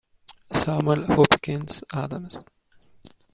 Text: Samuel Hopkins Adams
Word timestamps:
Samuel 0.51 1.05
Hopkins 1.13 1.83
Adams 1.93 2.41